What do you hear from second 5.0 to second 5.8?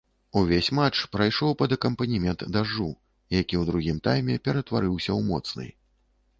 ў моцны.